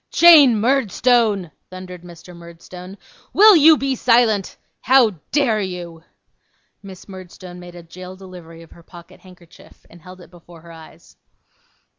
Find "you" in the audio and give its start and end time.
3.55-3.77, 5.61-6.03